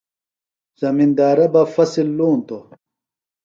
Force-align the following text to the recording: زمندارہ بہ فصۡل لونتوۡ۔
زمندارہ 0.81 1.45
بہ 1.53 1.61
فصۡل 1.73 2.07
لونتوۡ۔ 2.17 2.63